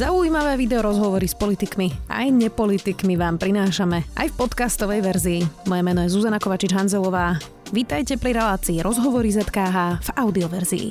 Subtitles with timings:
[0.00, 5.40] Zaujímavé video rozhovory s politikmi aj nepolitikmi vám prinášame aj v podcastovej verzii.
[5.68, 7.36] Moje meno je Zuzana Kovačič-Hanzelová.
[7.68, 10.88] Vítajte pri relácii Rozhovory ZKH v audioverzii.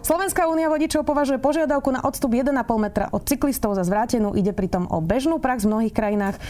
[0.00, 4.32] Slovenská únia vodičov považuje požiadavku na odstup 1,5 metra od cyklistov za zvrátenú.
[4.32, 6.40] Ide pritom o bežnú prax v mnohých krajinách.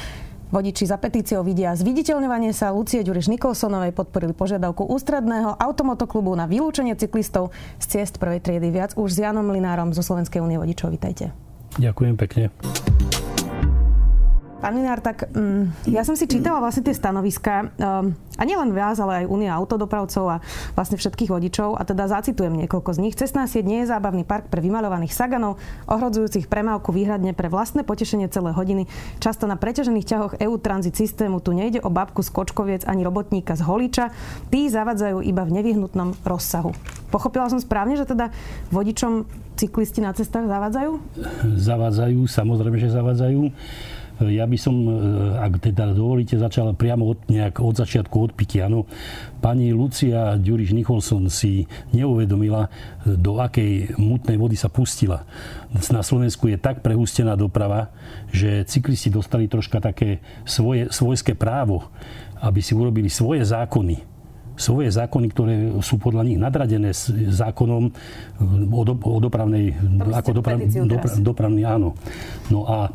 [0.53, 6.93] Vodiči za petíciou vidia zviditeľňovanie sa Lucie Ďuriš Nikolsonovej podporili požiadavku ústredného automotoklubu na vylúčenie
[6.93, 8.69] cyklistov z ciest prvej triedy.
[8.69, 10.93] Viac už s Janom Linárom zo Slovenskej únie vodičov.
[10.93, 11.33] Vítajte.
[11.81, 12.53] Ďakujem pekne.
[14.63, 19.03] Pán Minár, tak um, ja som si čítala vlastne tie stanoviská um, a nielen vás,
[19.03, 20.37] ale aj Únia autodopravcov a
[20.79, 23.19] vlastne všetkých vodičov a teda zacitujem niekoľko z nich.
[23.19, 25.59] Cestná sieť nie je zábavný park pre vymalovaných saganov,
[25.91, 28.87] ohrozujúcich premávku výhradne pre vlastné potešenie celé hodiny.
[29.19, 33.59] Často na preťažených ťahoch EU tranzit systému tu nejde o babku z Kočkoviec ani robotníka
[33.59, 34.15] z Holiča.
[34.47, 36.71] Tí zavadzajú iba v nevyhnutnom rozsahu.
[37.11, 38.31] Pochopila som správne, že teda
[38.71, 39.27] vodičom
[39.59, 41.03] cyklisti na cestách zavadzajú?
[41.59, 43.43] Zavadzajú, samozrejme, že zavadzajú.
[44.21, 44.93] Ja by som, e,
[45.41, 48.61] ak teda dovolíte, začal priamo od, nejak od začiatku od piky.
[48.61, 48.85] Áno,
[49.41, 51.65] pani Lucia Ďuriš Nicholson si
[51.97, 52.69] neuvedomila,
[53.09, 55.25] do akej mutnej vody sa pustila.
[55.73, 57.91] Na Slovensku je tak prehustená doprava,
[58.29, 61.89] že cyklisti dostali troška také svoje, svojské právo,
[62.45, 64.13] aby si urobili svoje zákony
[64.53, 67.89] svoje zákony, ktoré sú podľa nich nadradené s zákonom
[68.69, 69.73] o, do, o dopravnej,
[70.13, 71.97] ako doprav, dopra, dopravný, áno.
[72.53, 72.93] No a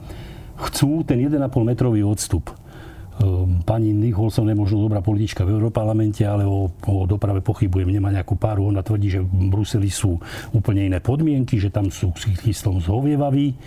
[0.57, 2.49] chcú ten 1,5 metrový odstup.
[3.17, 7.89] Ehm, pani Nicholson je možno dobrá politička v Európarlamente, ale o, o doprave pochybujem.
[7.89, 8.69] Nemá nejakú páru.
[8.69, 10.21] Ona tvrdí, že v Bruseli sú
[10.53, 13.57] úplne iné podmienky, že tam sú systém zhovievaví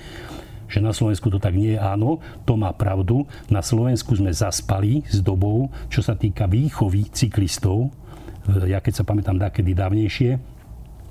[0.70, 1.82] že na Slovensku to tak nie je.
[1.82, 3.26] Áno, to má pravdu.
[3.50, 7.90] Na Slovensku sme zaspali s dobou, čo sa týka výchovy cyklistov.
[8.70, 10.38] Ja keď sa pamätám dakedy dávnejšie,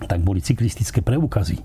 [0.07, 1.59] tak boli cyklistické preukazy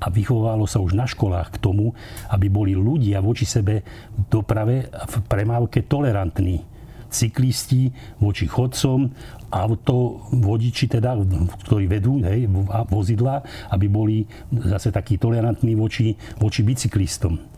[0.00, 1.96] a vychovávalo sa už na školách k tomu,
[2.28, 3.80] aby boli ľudia voči sebe
[4.12, 6.60] v doprave v premávke tolerantní.
[7.06, 7.88] Cyklisti
[8.18, 9.08] voči chodcom,
[9.48, 11.16] auto, vodiči teda,
[11.64, 12.50] ktorí vedú hej,
[12.90, 13.40] vozidla,
[13.72, 17.56] aby boli zase takí tolerantní voči, voči bicyklistom.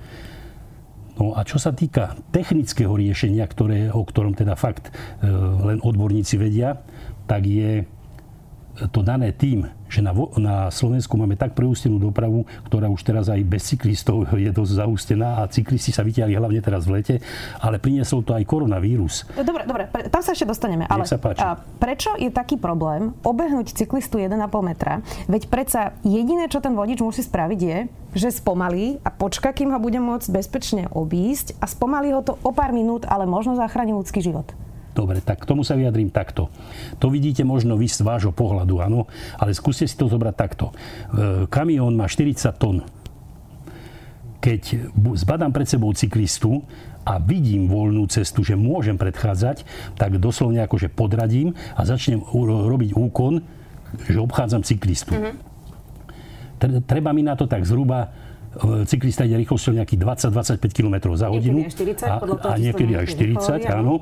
[1.18, 5.26] No a čo sa týka technického riešenia, ktoré, o ktorom teda fakt e,
[5.66, 6.78] len odborníci vedia,
[7.26, 7.82] tak je
[8.86, 13.40] to dané tým, že na, na Slovensku máme tak preústenú dopravu, ktorá už teraz aj
[13.42, 17.14] bez cyklistov je dosť zaústená a cyklisti sa vytiahli hlavne teraz v lete,
[17.58, 19.26] ale priniesol to aj koronavírus.
[19.34, 20.86] Dobre, dobre, tam sa ešte dostaneme.
[20.86, 21.42] Ale sa páči.
[21.42, 25.00] A prečo je taký problém obehnúť cyklistu 1,5 metra?
[25.26, 27.78] Veď predsa jediné, čo ten vodič musí spraviť je,
[28.14, 32.50] že spomalí a počka, kým ho bude môcť bezpečne obísť a spomalí ho to o
[32.52, 34.48] pár minút, ale možno zachráni ľudský život.
[34.98, 36.50] Dobre, tak k tomu sa vyjadrím takto.
[36.98, 39.06] To vidíte možno vy z vášho pohľadu, áno,
[39.38, 40.74] ale skúste si to zobrať takto.
[40.74, 42.82] E, kamión má 40 tón.
[44.42, 44.90] Keď
[45.22, 46.66] zbadám pred sebou cyklistu
[47.06, 49.62] a vidím voľnú cestu, že môžem predchádzať,
[49.94, 52.18] tak doslovne akože podradím a začnem
[52.66, 53.38] robiť úkon,
[54.02, 55.14] že obchádzam cyklistu.
[55.14, 56.82] Mm-hmm.
[56.90, 58.10] Treba mi na to tak zhruba
[58.88, 61.62] cyklista ide rýchlosťou nejakých 20-25 km za hodinu.
[61.62, 62.16] Niekedy aj 40, a,
[62.48, 63.94] a niekedy aj 40, áno.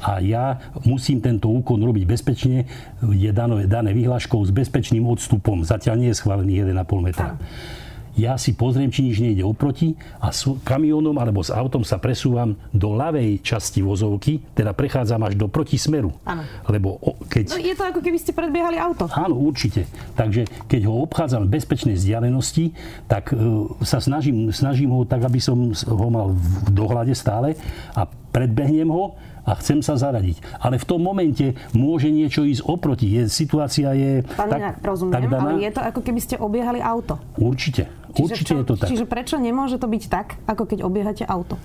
[0.00, 2.64] A ja musím tento úkon robiť bezpečne.
[3.02, 5.66] Je dané, dané vyhláškou s bezpečným odstupom.
[5.66, 7.36] Zatiaľ nie je schválený 1,5 metra.
[7.36, 7.86] Áno
[8.18, 12.58] ja si pozriem, či nič nejde oproti a s kamionom alebo s autom sa presúvam
[12.74, 16.10] do ľavej časti vozovky, teda prechádzam až do protismeru.
[16.26, 16.42] Áno.
[16.66, 16.98] Lebo
[17.30, 17.54] keď...
[17.54, 19.06] No, je to ako keby ste predbiehali auto.
[19.14, 19.86] Áno, určite.
[20.18, 22.74] Takže keď ho obchádzam v bezpečnej vzdialenosti,
[23.06, 27.54] tak uh, sa snažím, snažím ho tak, aby som ho mal v dohľade stále
[27.94, 28.02] a
[28.34, 29.14] predbehnem ho
[29.48, 30.60] a chcem sa zaradiť.
[30.60, 33.08] Ale v tom momente môže niečo ísť oproti.
[33.08, 35.56] Je, situácia je Pán tak, rozumiem, tak daná.
[35.56, 37.16] ale je to ako keby ste obiehali auto.
[37.40, 37.88] Určite.
[38.12, 38.88] Čiže Určite čo, je to tak.
[38.92, 41.56] Čiže prečo nemôže to byť tak, ako keď obiehate auto?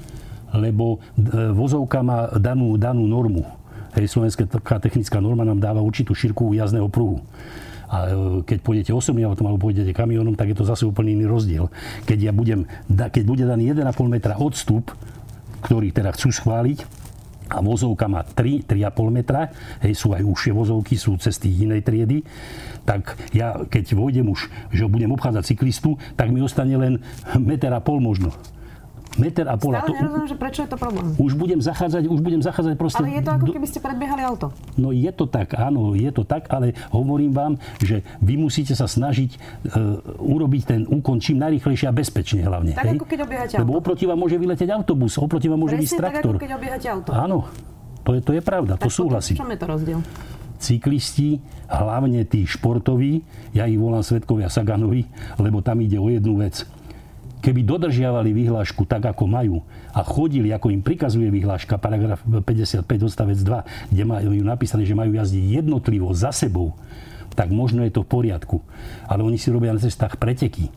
[0.56, 3.44] Lebo e, vozovka má danú, danú normu.
[4.00, 7.20] Hej, Slovenská technická norma nám dáva určitú šírku jazdného pruhu.
[7.92, 8.10] A e,
[8.48, 11.68] keď pôjdete osobným autom alebo pôjdete kamionom, tak je to zase úplne iný rozdiel.
[12.08, 14.94] Keď, ja budem, keď bude daný 1,5 metra odstup,
[15.66, 17.03] ktorý teda chcú schváliť,
[17.54, 19.54] a vozovka má 3, 3,5 metra,
[19.86, 22.26] hej, sú aj užšie vozovky, sú cesty inej triedy,
[22.84, 27.00] tak ja keď vojdem už, že budem obchádzať cyklistu, tak mi ostane len
[27.38, 28.34] meter a pol možno
[29.18, 29.74] meter a pol.
[29.74, 31.06] Stále nerozumiem, že prečo je to problém.
[31.18, 33.02] Už budem zachádzať, už budem zachádzať proste...
[33.02, 34.48] Ale je to ako keby ste predbiehali auto.
[34.78, 38.90] No je to tak, áno, je to tak, ale hovorím vám, že vy musíte sa
[38.90, 42.74] snažiť uh, urobiť ten úkon čím najrychlejšie a bezpečne hlavne.
[42.74, 42.98] Tak hej?
[42.98, 46.34] ako keď obiehate Lebo oproti vám môže vyletieť autobus, oproti vám môže Presne byť traktor.
[46.34, 47.10] tak ako keď obiehate auto.
[47.14, 47.38] Áno,
[48.04, 49.38] to je, to je pravda, tak to súhlasím.
[49.38, 50.02] čom je to rozdiel?
[50.64, 53.20] cyklisti, hlavne tí športoví,
[53.52, 55.04] ja ich volám Svetkovia Saganovi,
[55.36, 56.64] lebo tam ide o jednu vec.
[57.44, 59.60] Keby dodržiavali vyhlášku tak, ako majú
[59.92, 65.12] a chodili, ako im prikazuje vyhláška, paragraf 55 odstavec 2, kde majú napísané, že majú
[65.12, 66.80] jazdiť jednotlivo za sebou,
[67.36, 68.64] tak možno je to v poriadku.
[69.12, 70.72] Ale oni si robia na cestách preteky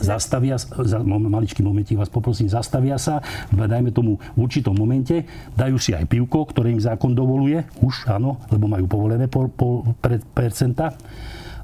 [0.00, 3.20] zastavia, za, maličký momentík vás poprosím, zastavia sa,
[3.50, 5.26] dajme tomu v určitom momente,
[5.58, 9.82] dajú si aj pivko, ktoré im zákon dovoluje, už áno, lebo majú povolené pol, pol
[10.34, 10.94] percenta.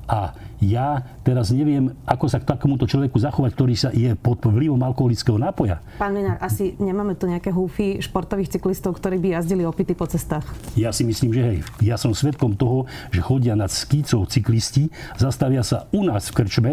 [0.04, 4.80] A ja teraz neviem, ako sa k takomuto človeku zachovať, ktorý sa je pod vplyvom
[4.80, 5.80] alkoholického nápoja.
[6.00, 10.44] Pán Minár, asi nemáme tu nejaké húfy športových cyklistov, ktorí by jazdili opity po cestách?
[10.76, 11.58] Ja si myslím, že hej.
[11.84, 14.88] Ja som svetkom toho, že chodia nad skýcov cyklisti,
[15.20, 16.72] zastavia sa u nás v krčme,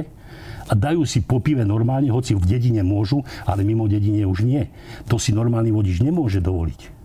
[0.72, 4.72] a dajú si po pive normálne, hoci v dedine môžu, ale mimo dedine už nie.
[5.12, 7.01] To si normálny vodič nemôže dovoliť.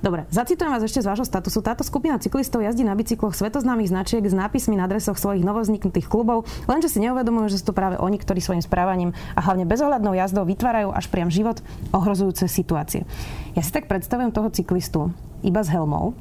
[0.00, 1.60] Dobre, zacitujem vás ešte z vášho statusu.
[1.60, 6.48] Táto skupina cyklistov jazdí na bicykloch svetoznámych značiek s nápismi na adresoch svojich novozniknutých klubov,
[6.64, 10.48] lenže si neuvedomujú, že sú to práve oni, ktorí svojim správaním a hlavne bezohľadnou jazdou
[10.48, 11.60] vytvárajú až priam život
[11.92, 13.04] ohrozujúce situácie.
[13.52, 15.12] Ja si tak predstavujem toho cyklistu
[15.44, 16.16] iba s helmou,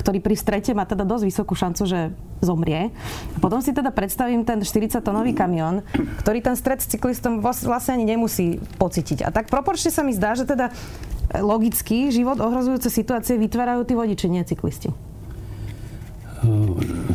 [0.00, 2.90] ktorý pri strete má teda dosť vysokú šancu, že zomrie.
[3.36, 5.84] A potom si teda predstavím ten 40-tonový kamión,
[6.24, 9.22] ktorý ten stret s cyklistom vlastne ani nemusí pocítiť.
[9.24, 10.74] A tak proporčne sa mi zdá, že teda
[11.32, 14.92] logicky život ohrozujúce situácie vytvárajú tí vodiči, nie cyklisti.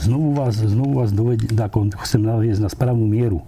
[0.02, 1.54] Znovu vás, znovu vás doved,
[2.02, 3.46] chcem naviesť na správnu mieru.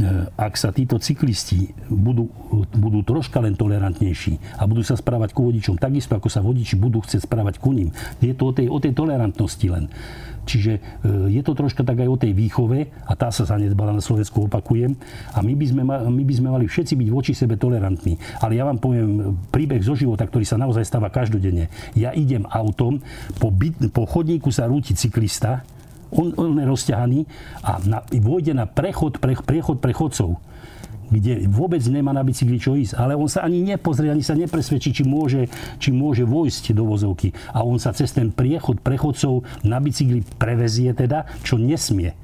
[0.00, 2.32] E, ak sa títo cyklisti budú,
[2.72, 7.04] budú troška len tolerantnejší a budú sa správať ku vodičom takisto, ako sa vodiči budú
[7.04, 7.92] chcieť správať ku ním.
[8.24, 9.92] Je to o tej, o tej tolerantnosti len.
[10.48, 10.80] Čiže e,
[11.36, 14.96] je to troška tak aj o tej výchove a tá sa zanedbala na Slovensku, opakujem.
[15.36, 18.16] A my by, sme, my by sme mali všetci byť voči sebe tolerantní.
[18.40, 21.68] Ale ja vám poviem príbeh zo života, ktorý sa naozaj stáva každodenne.
[21.92, 23.04] Ja idem autom,
[23.36, 25.60] po, byt, po chodníku sa rúti cyklista,
[26.14, 27.20] on, on je rozťahaný
[27.62, 30.38] a na, vôjde na prechod pre, prechod prechodcov
[31.10, 32.94] kde vôbec nemá na bicykli čo ísť.
[32.94, 35.50] Ale on sa ani nepozrie, ani sa nepresvedčí, či môže,
[35.82, 37.34] či môže vojsť do vozovky.
[37.50, 42.14] A on sa cez ten priechod prechodcov na bicykli prevezie teda, čo nesmie.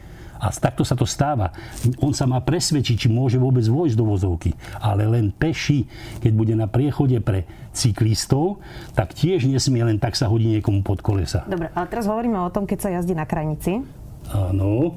[0.41, 1.53] A takto sa to stáva.
[2.01, 4.53] On sa má presvedčiť, či môže vôbec vojsť do vozovky.
[4.81, 5.89] Ale len peši,
[6.21, 8.61] keď bude na priechode pre cyklistov,
[8.97, 11.45] tak tiež nesmie len tak sa hodí niekomu pod kolesa.
[11.45, 13.85] Dobre, ale teraz hovoríme o tom, keď sa jazdí na krajnici.
[14.33, 14.97] Áno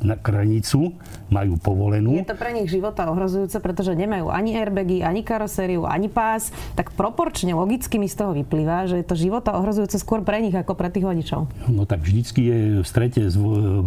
[0.00, 0.96] na krajnicu,
[1.30, 2.18] majú povolenú.
[2.18, 6.50] Je to pre nich života ohrozujúce, pretože nemajú ani airbagy, ani karosériu, ani pás.
[6.74, 10.54] Tak proporčne, logicky mi z toho vyplýva, že je to života ohrozujúce skôr pre nich
[10.54, 11.46] ako pre tých vodičov.
[11.70, 13.36] No tak vždycky je v strete z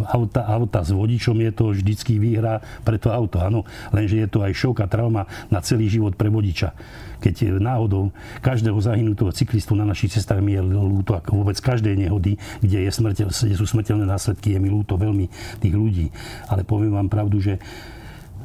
[0.08, 3.68] auta, auta s vodičom je to vždycky výhra pre to auto, áno.
[3.92, 6.72] Lenže je to aj šok a trauma na celý život pre vodiča
[7.24, 8.12] keď náhodou
[8.44, 12.90] každého zahynutého cyklistu na našich cestách mi je ľúto, ako vôbec každej nehody, kde, je
[12.92, 15.32] smrteľ, kde sú smrteľné následky, je mi ľúto veľmi
[15.64, 16.12] tých ľudí.
[16.52, 17.62] Ale poviem vám pravdu, že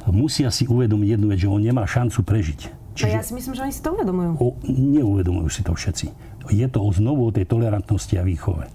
[0.08, 2.60] musia si uvedomiť jednu vec, že on nemá šancu prežiť.
[2.96, 4.30] Čiže, ja si myslím, že oni si to uvedomujú.
[4.42, 6.10] O, neuvedomujú si to všetci.
[6.50, 8.66] Je to znovu o tej tolerantnosti a výchove.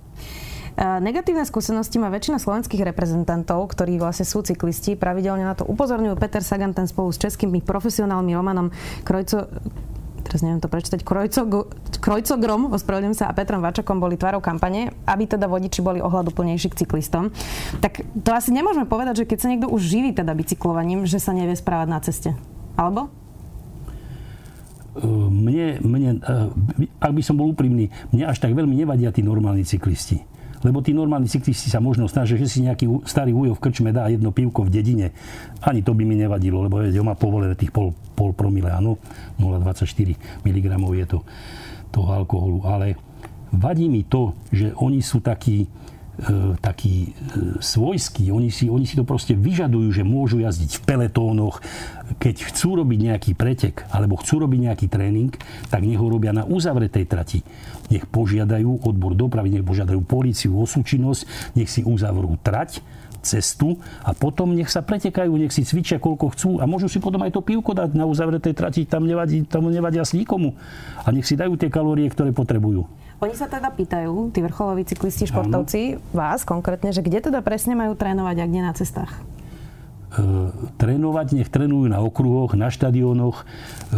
[0.75, 5.00] Negatívne skúsenosti má väčšina slovenských reprezentantov, ktorí vlastne sú cyklisti.
[5.00, 8.75] Pravidelne na to upozorňujú Peter Sagan, ten spolu s českými profesionálmi Romanom
[9.07, 9.47] Krojco,
[10.25, 11.69] teraz neviem to prečítať, Krojco,
[12.01, 16.83] Krojcogrom, ospravedlňujem sa, a Petrom Vačakom boli tvárou kampane, aby teda vodiči boli ohľaduplnejší k
[16.83, 17.30] cyklistom.
[17.80, 21.31] Tak to asi nemôžeme povedať, že keď sa niekto už živí teda bicyklovaním, že sa
[21.31, 22.33] nevie správať na ceste.
[22.73, 23.14] Alebo?
[25.30, 26.09] Mne, mne,
[27.04, 30.23] ak by som bol úprimný, mne až tak veľmi nevadia tí normálni cyklisti.
[30.66, 34.10] Lebo tí normálni cyklisti sa možno snažia, že si nejaký starý ujo v krčme dá
[34.10, 35.07] jedno pivko v dedine.
[35.62, 38.98] Ani to by mi nevadilo, lebo on má povolené tých pol, pol promile, áno,
[39.38, 41.22] 0,24 mg je to
[41.94, 42.66] toho alkoholu.
[42.66, 42.98] Ale
[43.54, 45.69] vadí mi to, že oni sú takí,
[46.16, 50.84] e, takí e, svojskí, oni si, oni si to proste vyžadujú, že môžu jazdiť v
[50.88, 51.60] peletónoch,
[52.18, 55.34] keď chcú robiť nejaký pretek alebo chcú robiť nejaký tréning,
[55.68, 57.40] tak nech ho robia na uzavretej trati.
[57.92, 62.81] Nech požiadajú odbor dopravy, nech požiadajú políciu o súčinnosť, nech si uzavrú trať,
[63.25, 67.25] cestu a potom nech sa pretekajú, nech si cvičia koľko chcú a môžu si potom
[67.25, 70.53] aj to pivko dať na uzavretej trati, tam nevadí, tam nevadí asi nikomu.
[71.01, 72.85] A nech si dajú tie kalórie, ktoré potrebujú.
[73.23, 76.03] Oni sa teda pýtajú, tí vrcholoví cyklisti, športovci, Áno.
[76.11, 79.34] vás konkrétne, že kde teda presne majú trénovať, ak nie na cestách?
[80.16, 80.24] E,
[80.80, 83.44] trénovať, nech trénujú na okruhoch, na štadiónoch.
[83.44, 83.45] E,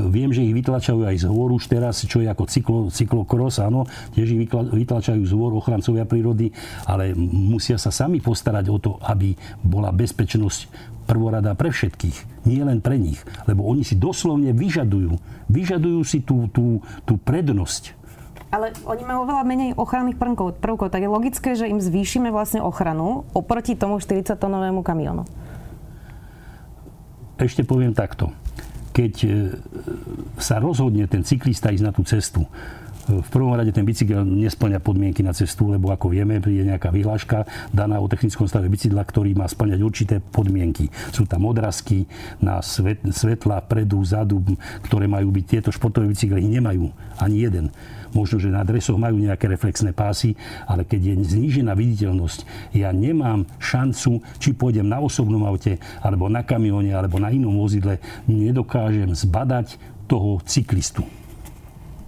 [0.09, 3.85] viem, že ich vytlačajú aj z hôr už teraz, čo je ako cyklo, cyklokros, áno,
[4.17, 6.49] tiež ich vytlačajú z hôr ochrancovia prírody,
[6.89, 12.81] ale musia sa sami postarať o to, aby bola bezpečnosť prvorada pre všetkých, nie len
[12.81, 13.21] pre nich.
[13.45, 15.13] Lebo oni si doslovne vyžadujú,
[15.53, 17.93] vyžadujú si tú, tú, tú prednosť
[18.47, 22.63] Ale oni majú oveľa menej ochranných prvkov, prvkov, tak je logické, že im zvýšime vlastne
[22.63, 25.27] ochranu oproti tomu 40-tonovému kamionu.
[27.37, 28.33] Ešte poviem takto.
[28.91, 29.29] Keď e,
[30.41, 32.49] sa rozhodne ten cyklista ísť na tú cestu,
[33.07, 37.47] v prvom rade ten bicykel nesplňa podmienky na cestu, lebo ako vieme, je nejaká vyhláška
[37.71, 40.91] daná o technickom stave bicykla, ktorý má splňať určité podmienky.
[41.15, 42.03] Sú tam odrazky
[42.43, 44.43] na svet, svetla predu, zadu,
[44.83, 46.91] ktoré majú byť tieto športové bicykle, nemajú
[47.23, 47.65] ani jeden.
[48.11, 50.35] Možno, že na dresoch majú nejaké reflexné pásy,
[50.67, 56.43] ale keď je znížená viditeľnosť, ja nemám šancu, či pôjdem na osobnom aute, alebo na
[56.43, 61.03] kamióne, alebo na inom vozidle, nedokážem zbadať toho cyklistu.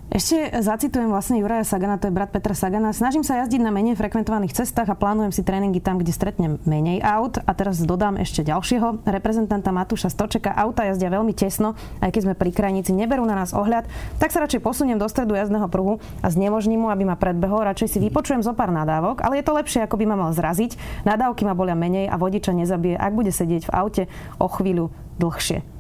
[0.10, 2.90] Ešte zacitujem vlastne Juraja Sagana, to je brat Petra Sagana.
[2.98, 6.98] Snažím sa jazdiť na menej frekventovaných cestách a plánujem si tréningy tam, kde stretnem menej
[7.06, 7.38] aut.
[7.38, 10.50] A teraz dodám ešte ďalšieho reprezentanta Matúša Stočeka.
[10.50, 13.86] Auta jazdia veľmi tesno, aj keď sme pri krajnici, neberú na nás ohľad.
[14.18, 17.62] Tak sa radšej posuniem do stredu jazdného pruhu a znemožním mu, aby ma predbehol.
[17.70, 21.06] Radšej si vypočujem zo pár nadávok, ale je to lepšie, ako by ma mal zraziť.
[21.06, 24.04] Nadávky ma bolia menej a vodiča nezabije, ak bude sedieť v aute
[24.42, 24.90] o chvíľu
[25.22, 25.79] dlhšie.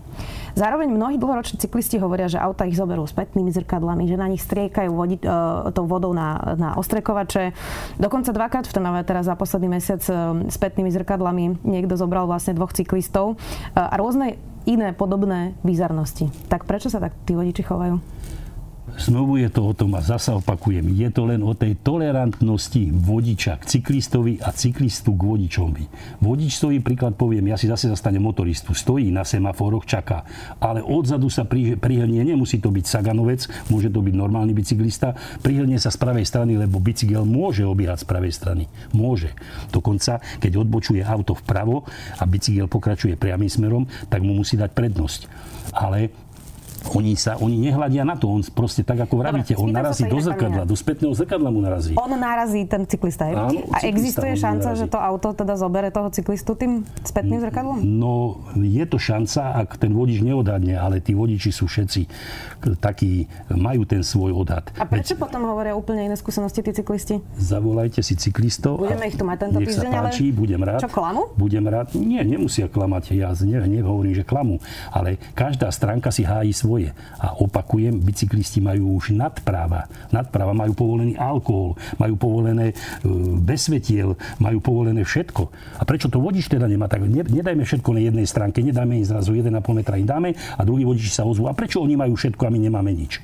[0.59, 4.91] Zároveň mnohí dlhoroční cyklisti hovoria, že auta ich zoberú spätnými zrkadlami, že na nich striekajú
[4.91, 5.31] vodi, e,
[5.71, 7.55] tou vodou na, na ostrekovače.
[7.95, 10.11] Dokonca dvakrát v Trnave teraz za posledný mesiac e,
[10.51, 14.35] spätnými zrkadlami niekto zobral vlastne dvoch cyklistov e, a rôzne
[14.67, 16.27] iné podobné bizarnosti.
[16.51, 18.18] Tak prečo sa tak tí vodiči chovajú?
[18.99, 23.55] Znovu je to o tom a zasa opakujem, je to len o tej tolerantnosti vodiča
[23.55, 25.83] k cyklistovi a cyklistu k vodičovi.
[26.19, 30.27] Vodič stojí, príklad poviem, ja si zase zastanem motoristu, stojí na semaforoch, čaká,
[30.59, 35.95] ale odzadu sa prihlnie, nemusí to byť Saganovec, môže to byť normálny bicyklista, prihlnie sa
[35.95, 38.63] z pravej strany, lebo bicykel môže obiehať z pravej strany.
[38.91, 39.31] Môže.
[39.71, 41.87] Dokonca, keď odbočuje auto vpravo
[42.19, 45.21] a bicykel pokračuje priamým smerom, tak mu musí dať prednosť.
[45.71, 46.28] Ale
[46.95, 50.63] oni sa, oni nehľadia na to, on proste tak ako vravíte, on narazí do zrkadla,
[50.63, 51.93] do spätného zrkadla mu narazí.
[51.99, 53.35] On narazí ten cyklista, je?
[53.35, 57.81] Áno, A existuje šanca, že to auto teda zobere toho cyklistu tým spätným zrkadlom?
[57.83, 62.01] No, je to šanca, ak ten vodič neodhadne, ale tí vodiči sú všetci
[62.77, 64.69] takí, majú ten svoj odhad.
[64.77, 67.19] A prečo Veď, potom hovoria úplne iné skúsenosti tí cyklisti?
[67.39, 68.83] Zavolajte si cyklistov.
[68.85, 70.37] Budeme ich tu mať tento nech týždeň, sa páči, ale...
[70.37, 70.79] budem rád.
[70.85, 71.21] Čo, klamu?
[71.33, 71.87] Budem rád.
[71.97, 73.17] Nie, nemusia klamať.
[73.17, 74.61] Ja ne, nehovorím, že klamu.
[74.93, 76.93] Ale každá stránka si hájí svoj svoje.
[77.17, 79.89] A opakujem, bicyklisti majú už nadpráva.
[80.13, 82.75] Nadpráva majú povolený alkohol, majú povolené e,
[83.41, 85.49] besvetiel, majú povolené všetko.
[85.81, 86.85] A prečo to vodič teda nemá?
[86.85, 90.85] Tak nedajme všetko na jednej stránke, nedáme im zrazu 1,5 metra im dáme a druhý
[90.85, 91.49] vodiči sa ozvú.
[91.49, 93.17] A prečo oni majú všetko a my nemáme nič?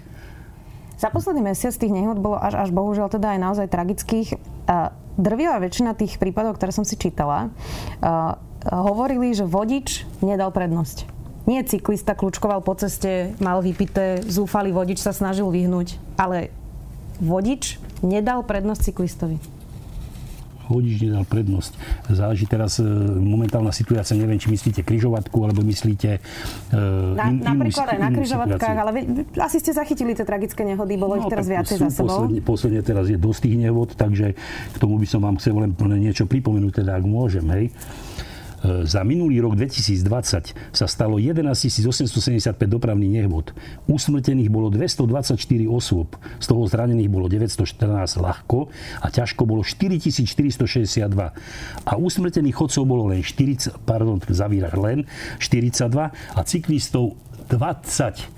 [0.97, 4.41] Za posledný mesiac tých nehod bolo až, až bohužiaľ teda aj naozaj tragických.
[5.15, 7.51] Drvivá väčšina tých prípadov, ktoré som si čítala,
[8.65, 11.14] hovorili, že vodič nedal prednosť
[11.45, 16.49] nie cyklista kľúčkoval po ceste, mal vypité, zúfalý vodič sa snažil vyhnúť, ale
[17.21, 19.37] vodič nedal prednosť cyklistovi
[20.69, 21.71] vodič nedal prednosť.
[22.09, 22.85] Záleží teraz e,
[23.21, 28.77] momentálna situácia, neviem, či myslíte kryžovatku, alebo myslíte uh, na, in, Napríklad aj na kryžovatkách,
[28.77, 29.01] ale vy,
[29.37, 32.25] asi ste zachytili tie tragické nehody, bolo no, ich teraz viacej za sebou.
[32.25, 34.33] Posledne, posledne teraz je dosť tých nehod, takže
[34.73, 35.71] k tomu by som vám chcel len
[36.01, 37.65] niečo pripomenúť, teda ak môžem, hej.
[38.65, 43.53] E, za minulý rok 2020 sa stalo 11 875 dopravných nehôd.
[43.85, 45.37] Usmrtených bolo 224
[45.69, 48.73] osôb, z toho zranených bolo 914 ľahko
[49.05, 51.05] a ťažko bolo 4462.
[51.85, 55.05] A usmrtených chodcov bolo len 40, pardon, zavírach len
[55.37, 57.13] 42 a cyklistov
[57.53, 58.33] 20.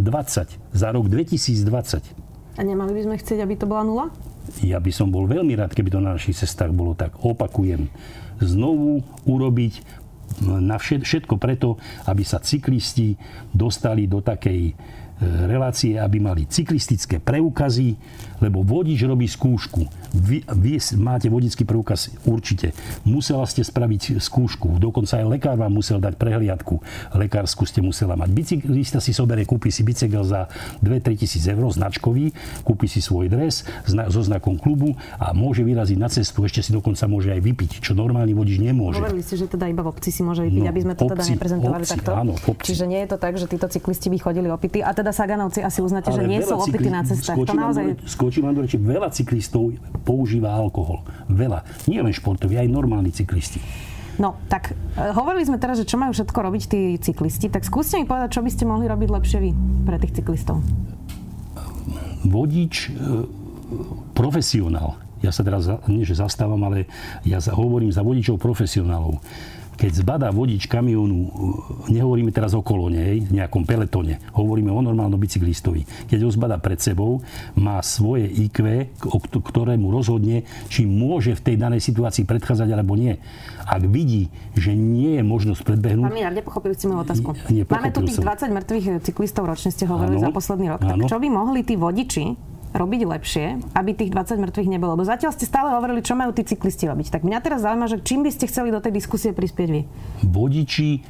[0.00, 2.58] 20 za rok 2020.
[2.58, 4.06] A nemali by sme chcieť, aby to bola nula?
[4.64, 7.14] Ja by som bol veľmi rád, keby to na našich cestách bolo tak.
[7.22, 7.86] Opakujem
[8.40, 10.00] znovu urobiť
[10.40, 13.18] na všetko preto, aby sa cyklisti
[13.50, 14.72] dostali do takej
[15.20, 17.94] relácie, aby mali cyklistické preukazy,
[18.40, 19.84] lebo vodič robí skúšku.
[20.16, 22.72] Vy, vy máte vodický preukaz určite.
[23.04, 24.80] Musela ste spraviť skúšku.
[24.80, 26.80] Dokonca aj lekár vám musel dať prehliadku.
[27.14, 28.32] Lekársku ste musela mať.
[28.32, 30.48] Bicyklista si sobere, kúpi si bicykel za
[30.80, 32.32] 2-3 tisíc eur, značkový,
[32.64, 36.42] kúpi si svoj dres so znakom klubu a môže vyraziť na cestu.
[36.42, 38.98] Ešte si dokonca môže aj vypiť, čo normálny vodič nemôže.
[39.04, 41.12] Hovorili ste, že teda iba v obci si môže vypiť, no, aby sme to teda
[41.12, 42.10] obci, teda neprezentovali obci, takto.
[42.16, 42.32] Áno,
[42.64, 44.82] Čiže nie je to tak, že títo cyklisti by chodili opity.
[44.82, 47.34] A teda teda Saganovci asi uznáte, že nie sú opity na cestách.
[47.34, 47.84] Skočím to naozaj...
[48.06, 49.74] Skočím vám do reči, veľa cyklistov
[50.06, 51.02] používa alkohol.
[51.26, 51.66] Veľa.
[51.90, 53.58] Nie len športoví, aj normálni cyklisti.
[54.22, 57.98] No, tak e, hovorili sme teraz, že čo majú všetko robiť tí cyklisti, tak skúste
[57.98, 59.50] mi povedať, čo by ste mohli robiť lepšie vy
[59.82, 60.62] pre tých cyklistov.
[62.22, 63.26] Vodič, e,
[64.14, 64.94] profesionál.
[65.26, 66.86] Ja sa teraz nie, že zastávam, ale
[67.26, 69.18] ja hovorím za vodičov profesionálov
[69.80, 71.32] keď zbadá vodič kamionu,
[71.88, 75.88] nehovoríme teraz o kolóne, hej, nejakom peletone, hovoríme o normálnom bicyklistovi.
[76.04, 77.24] Keď ho zbadá pred sebou,
[77.56, 78.92] má svoje IQ,
[79.40, 83.16] ktorému rozhodne, či môže v tej danej situácii predchádzať alebo nie.
[83.64, 86.12] Ak vidí, že nie je možnosť predbehnúť...
[86.12, 87.32] Pán Minár, nepochopili ste moju otázku.
[87.72, 90.84] Máme tu tých 20 mŕtvych cyklistov ročne, ste hovorili ano, za posledný rok.
[90.84, 91.08] Ano.
[91.08, 94.94] Tak čo by mohli tí vodiči robiť lepšie, aby tých 20 mŕtvych nebolo?
[94.94, 97.10] Lebo zatiaľ ste stále hovorili, čo majú tí cyklisti robiť.
[97.10, 99.82] Tak mňa teraz zaujíma, že čím by ste chceli do tej diskusie prispieť vy?
[100.26, 101.02] Vodiči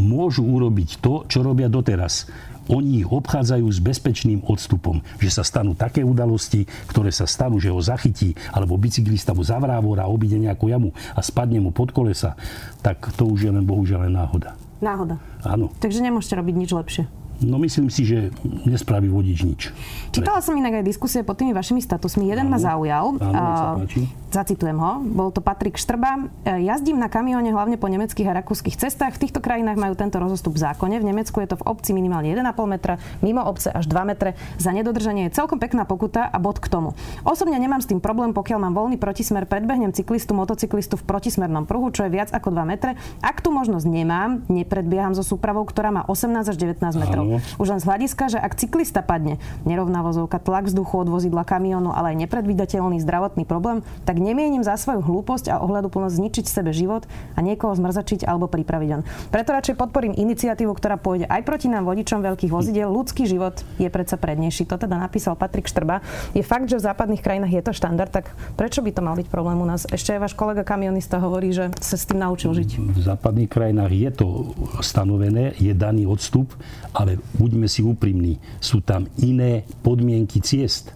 [0.00, 2.28] môžu urobiť to, čo robia doteraz.
[2.66, 7.70] Oni ich obchádzajú s bezpečným odstupom, že sa stanú také udalosti, ktoré sa stanú, že
[7.70, 12.34] ho zachytí, alebo bicyklista mu zavrávora, obíde nejakú jamu a spadne mu pod kolesa,
[12.82, 14.58] tak to už je len bohužiaľ len náhoda.
[14.82, 15.22] Náhoda.
[15.46, 15.70] Áno.
[15.78, 17.06] Takže nemôžete robiť nič lepšie.
[17.44, 18.32] No myslím si, že
[18.64, 19.60] nespraví vodič nič.
[20.12, 22.24] Čítala som inak aj diskusie pod tými vašimi statusmi.
[22.32, 23.04] Jeden áno, ma zaujal.
[23.20, 23.84] Áno,
[24.32, 25.00] Zacitujem ho.
[25.00, 26.28] Bol to Patrik Štrba.
[26.44, 29.16] E, jazdím na kamióne hlavne po nemeckých a rakúskych cestách.
[29.16, 31.00] V týchto krajinách majú tento rozostup v zákone.
[31.00, 34.36] V Nemecku je to v obci minimálne 1,5 metra, mimo obce až 2 metre.
[34.56, 36.92] Za nedodržanie je celkom pekná pokuta a bod k tomu.
[37.24, 41.88] Osobne nemám s tým problém, pokiaľ mám voľný protismer, predbehnem cyklistu, motocyklistu v protismernom pruhu,
[41.92, 42.96] čo je viac ako 2 metre.
[43.24, 47.25] Ak tu možnosť nemám, nepredbieham so súpravou, ktorá má 18 až 19 metrov.
[47.26, 47.38] Áno.
[47.58, 51.90] Už len z hľadiska, že ak cyklista padne, nerovná vozovka, tlak vzduchu od vozidla kamionu,
[51.90, 57.04] ale aj nepredvídateľný zdravotný problém, tak nemienim za svoju hlúposť a ohľaduplnosť zničiť sebe život
[57.34, 59.02] a niekoho zmrzačiť alebo pripraviť on.
[59.30, 62.88] Preto radšej podporím iniciatívu, ktorá pôjde aj proti nám vodičom veľkých vozidel.
[62.92, 64.68] Ľudský život je predsa prednejší.
[64.70, 66.00] To teda napísal Patrik Štrba.
[66.32, 69.28] Je fakt, že v západných krajinách je to štandard, tak prečo by to mal byť
[69.28, 69.88] problém u nás?
[69.88, 72.70] Ešte aj váš kolega kamionista hovorí, že sa s tým naučil žiť.
[72.78, 74.26] V západných krajinách je to
[74.84, 76.52] stanovené, je daný odstup,
[76.92, 80.92] ale buďme si úprimní, sú tam iné podmienky ciest.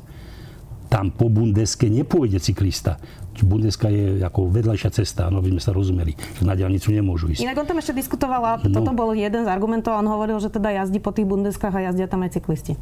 [0.90, 2.98] Tam po bundeske nepôjde cyklista.
[3.44, 6.12] Bundeska je ako vedľajšia cesta, no by sme sa rozumeli,
[6.44, 7.44] na diálnicu nemôžu ísť.
[7.44, 10.52] Inak on tam ešte diskutoval a no, toto bol jeden z argumentov, on hovoril, že
[10.52, 12.72] teda jazdí po tých Bundeskách a jazdia tam aj cyklisti.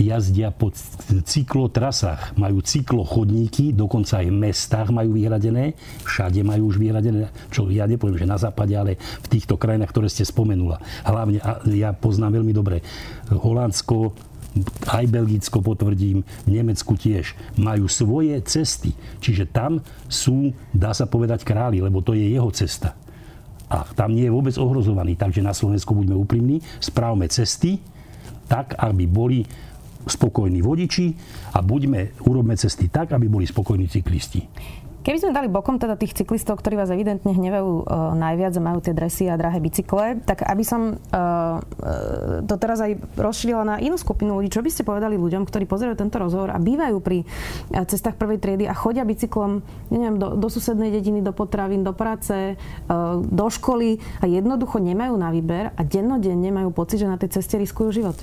[0.00, 0.72] Jazdia po
[1.24, 7.84] cyklotrasách, majú cyklochodníky, dokonca aj v mestách majú vyhradené, všade majú už vyhradené, čo ja
[7.88, 10.80] nepoviem, že na západe, ale v týchto krajinách, ktoré ste spomenula.
[11.04, 11.38] Hlavne,
[11.72, 12.80] ja poznám veľmi dobre
[13.30, 14.12] Holandsko,
[14.88, 18.96] aj Belgicko potvrdím, v Nemecku tiež, majú svoje cesty.
[19.20, 22.96] Čiže tam sú, dá sa povedať, králi, lebo to je jeho cesta.
[23.66, 25.18] A tam nie je vôbec ohrozovaný.
[25.18, 27.82] Takže na Slovensku buďme úprimní, správme cesty
[28.46, 29.42] tak, aby boli
[30.06, 31.06] spokojní vodiči
[31.50, 34.46] a buďme, urobme cesty tak, aby boli spokojní cyklisti.
[35.06, 38.82] Keby sme dali bokom teda tých cyklistov, ktorí vás evidentne hnevajú uh, najviac a majú
[38.82, 41.62] tie dresy a drahé bicykle, tak aby som uh,
[42.42, 45.94] to teraz aj rozšírila na inú skupinu ľudí, čo by ste povedali ľuďom, ktorí pozerajú
[45.94, 47.22] tento rozhovor a bývajú pri
[47.86, 49.62] cestách prvej triedy a chodia bicyklom
[49.94, 55.14] neviem, do, do susednej dediny, do potravín, do práce, uh, do školy a jednoducho nemajú
[55.14, 58.18] na výber a dennodenne majú pocit, že na tej ceste riskujú život?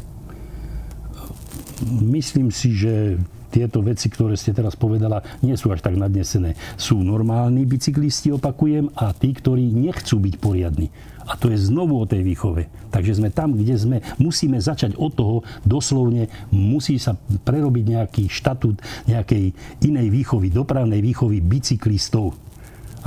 [2.03, 6.57] Myslím si, že tieto veci, ktoré ste teraz povedala, nie sú až tak nadnesené.
[6.73, 10.89] Sú normálni bicyklisti, opakujem, a tí, ktorí nechcú byť poriadni.
[11.23, 12.67] A to je znovu o tej výchove.
[12.91, 13.97] Takže sme tam, kde sme.
[14.19, 16.27] Musíme začať od toho doslovne.
[16.51, 17.15] Musí sa
[17.47, 22.35] prerobiť nejaký štatút nejakej inej výchovy, dopravnej výchovy bicyklistov.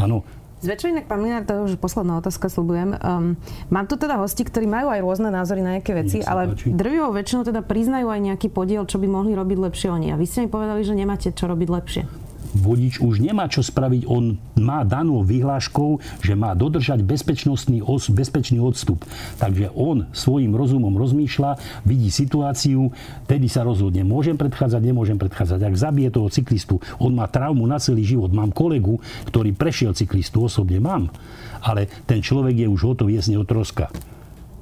[0.01, 0.25] Áno,
[0.57, 2.97] Zväčšujem inak, pán Minár, to už posledná otázka, slúbujem.
[2.97, 3.37] Um,
[3.69, 7.45] mám tu teda hosti, ktorí majú aj rôzne názory na nejaké veci, ale drvivou väčšinou
[7.45, 10.11] teda priznajú aj nejaký podiel, čo by mohli robiť lepšie oni.
[10.11, 12.26] A vy ste mi povedali, že nemáte čo robiť lepšie
[12.57, 14.09] vodič už nemá čo spraviť.
[14.09, 19.05] On má danú vyhláškou, že má dodržať bezpečnostný os, bezpečný odstup.
[19.37, 22.91] Takže on svojim rozumom rozmýšľa, vidí situáciu,
[23.29, 25.61] tedy sa rozhodne, môžem predchádzať, nemôžem predchádzať.
[25.69, 28.33] Ak zabije toho cyklistu, on má traumu na celý život.
[28.33, 31.13] Mám kolegu, ktorý prešiel cyklistu, osobne mám.
[31.61, 33.93] Ale ten človek je už hotový, je z neho troska.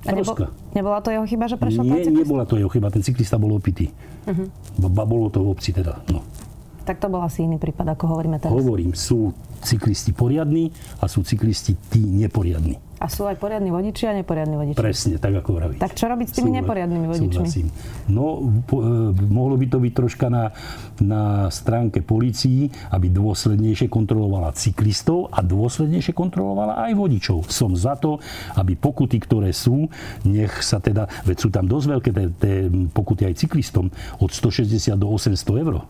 [0.04, 0.36] A nebo,
[0.76, 3.88] nebola to jeho chyba, že prešiel Nie, nebola to jeho chyba, ten cyklista bol opitý.
[4.28, 4.52] Uh-huh.
[4.84, 6.04] Bolo to v obci teda.
[6.12, 6.20] No.
[6.84, 8.52] Tak to bol asi iný prípad, ako hovoríme teraz.
[8.52, 9.32] Hovorím, sú
[9.64, 10.68] cyklisti poriadní
[11.00, 12.76] a sú cyklisti tí neporiadní.
[13.04, 14.80] A sú aj poriadni vodiči a neporiadni vodiči.
[14.80, 15.82] Presne, tak ako vravíte.
[15.82, 17.48] Tak čo robiť s tými Súhla, neporiadnymi vodičmi?
[17.48, 17.68] Súhlasím.
[18.08, 20.56] No, po, e, mohlo by to byť troška na,
[21.04, 27.44] na stránke policií, aby dôslednejšie kontrolovala cyklistov a dôslednejšie kontrolovala aj vodičov.
[27.52, 28.24] Som za to,
[28.56, 29.84] aby pokuty, ktoré sú,
[30.24, 32.56] nech sa teda, veď sú tam dosť veľké tie
[32.88, 35.84] pokuty aj cyklistom, od 160 do 800 eur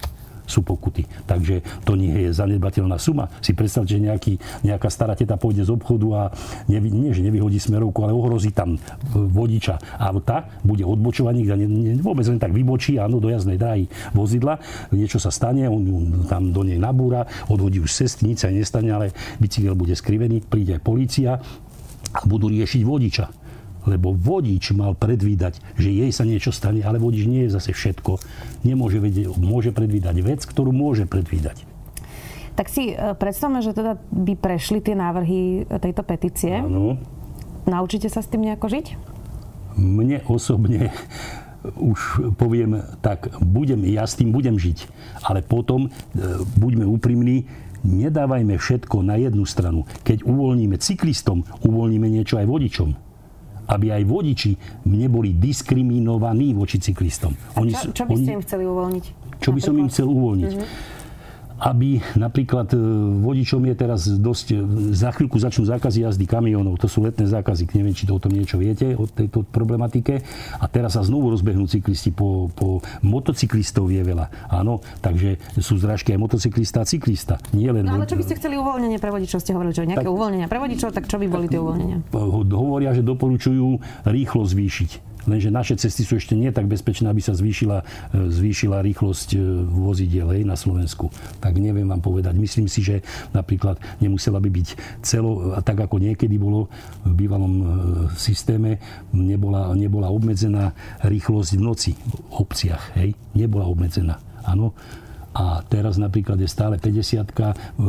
[0.45, 1.05] sú pokuty.
[1.25, 3.29] Takže to nie je zanedbateľná suma.
[3.41, 6.23] Si predstavte, že nejaký, nejaká stará teta pôjde z obchodu a
[6.69, 8.77] nevy, nie, že nevyhodí smerovku, ale ohrozí tam
[9.13, 13.85] vodiča auta, bude odbočovaní, kde ne, ne, vôbec len tak vybočí, áno, do jazdnej dráhy
[14.13, 14.61] vozidla,
[14.93, 15.97] niečo sa stane, on ju
[16.29, 20.77] tam do nej nabúra, odhodí už cesty, nič sa nestane, ale bicykel bude skrivený, príde
[20.77, 21.41] aj policia,
[22.15, 23.44] a budú riešiť vodiča.
[23.85, 28.17] Lebo vodič mal predvídať, že jej sa niečo stane, ale vodič nie je zase všetko.
[28.65, 31.69] Nemôže vedieť, môže predvídať vec, ktorú môže predvídať.
[32.55, 36.63] Tak si e, predstavme, že teda by prešli tie návrhy tejto petície.
[36.63, 36.97] Áno.
[37.67, 38.87] Naučíte sa s tým nejako žiť?
[39.75, 40.95] Mne osobne
[41.93, 44.87] už poviem tak, budem, ja s tým budem žiť.
[45.27, 45.89] Ale potom, e,
[46.57, 47.51] buďme úprimní,
[47.85, 49.85] nedávajme všetko na jednu stranu.
[50.07, 52.91] Keď uvoľníme cyklistom, uvoľníme niečo aj vodičom.
[53.65, 54.53] Aby aj vodiči
[54.89, 57.33] neboli diskriminovaní voči cyklistom.
[57.57, 59.05] Oni, čo, čo by ste im chceli uvoľniť?
[59.41, 60.53] Čo by som im chcel uvoľniť?
[60.53, 60.94] Mm-hmm
[61.65, 62.79] aby napríklad e,
[63.25, 64.57] vodičom je teraz dosť, e,
[64.93, 68.37] za chvíľku začnú zákazy jazdy kamionov, to sú letné zákazy, neviem, či to o tom
[68.37, 70.21] niečo viete, o tejto problematike.
[70.61, 74.53] A teraz sa znovu rozbehnú cyklisti, po, po motocyklistov je veľa.
[74.53, 77.41] Áno, takže sú zrážky aj motocyklista a cyklista.
[77.57, 79.41] Nie len no, ale čo by ste chceli uvoľnenie pre vodičov?
[79.41, 82.13] Ste hovorili, že nejaké tak, uvoľnenia pre vodičov, tak čo by boli tie uvoľnenia?
[82.53, 87.37] Hovoria, že doporučujú rýchlo zvýšiť lenže naše cesty sú ešte nie tak bezpečné, aby sa
[87.37, 91.13] zvýšila, e, zvýšila rýchlosť e, vozidiel na Slovensku.
[91.39, 92.35] Tak neviem vám povedať.
[92.37, 93.05] Myslím si, že
[93.37, 94.69] napríklad nemusela by byť
[95.05, 96.73] celo, tak ako niekedy bolo
[97.05, 97.65] v bývalom e,
[98.17, 98.81] systéme,
[99.13, 100.73] nebola, nebola obmedzená
[101.05, 102.97] rýchlosť v noci v obciach.
[102.99, 103.15] Hej?
[103.37, 104.19] Nebola obmedzená.
[104.45, 104.77] Áno,
[105.35, 107.27] a teraz napríklad je stále 50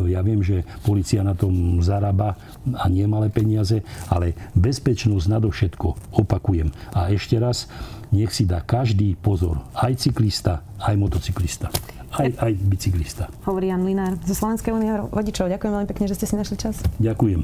[0.09, 2.35] Ja viem, že policia na tom zarába
[2.73, 6.73] a nie malé peniaze, ale bezpečnosť nadovšetko, opakujem.
[6.97, 7.69] A ešte raz,
[8.09, 11.69] nech si dá každý pozor, aj cyklista, aj motocyklista
[12.15, 13.27] aj, aj bicyklista.
[13.43, 15.51] Hovorí Jan Linár zo Slovenskej únie vodičov.
[15.51, 16.79] Ďakujem veľmi pekne, že ste si našli čas.
[16.99, 17.43] Ďakujem.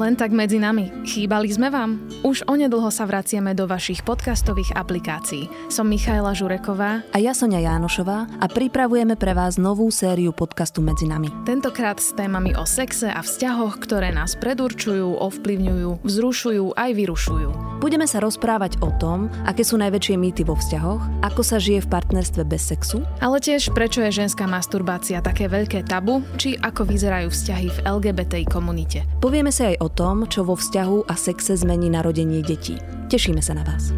[0.00, 1.04] Len tak medzi nami.
[1.04, 2.00] Chýbali sme vám?
[2.24, 5.52] Už onedlho sa vraciame do vašich podcastových aplikácií.
[5.68, 11.04] Som Michaela Žureková a ja Sonia Jánošová a pripravujeme pre vás novú sériu podcastu Medzi
[11.04, 11.28] nami.
[11.44, 17.50] Tentokrát s témami o sexe a vzťahoch, ktoré nás predurčujú, ovplyvňujú, vzrušujú aj vyrušujú.
[17.84, 21.92] Budeme sa rozprávať o tom, aké sú najväčšie mýty vo vzťahoch, ako sa žije v
[21.92, 27.28] partnerstve bez sexu, ale tiež prečo je ženská masturbácia také veľké tabu, či ako vyzerajú
[27.28, 29.04] vzťahy v LGBT komunite.
[29.20, 32.80] Povieme sa aj tom, čo vo vzťahu a sexe zmení narodenie detí.
[33.10, 33.90] Tešíme sa na vás.